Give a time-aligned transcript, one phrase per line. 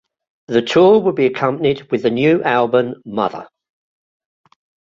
[0.47, 3.47] The tour will be accompanied with the new album "Mother".